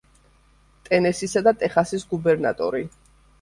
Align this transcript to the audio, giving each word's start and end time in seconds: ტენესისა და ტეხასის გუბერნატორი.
ტენესისა 0.87 1.43
და 1.49 1.53
ტეხასის 1.65 2.07
გუბერნატორი. 2.15 2.83